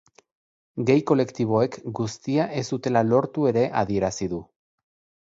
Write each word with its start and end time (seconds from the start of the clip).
Gay 0.89 0.93
kolektiboek 1.11 1.77
guztia 1.99 2.47
ez 2.63 2.63
dutela 2.71 3.05
lortu 3.11 3.47
ere 3.51 3.67
adierazi 3.83 4.31
du. 4.33 4.41